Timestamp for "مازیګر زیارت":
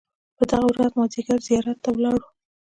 0.99-1.77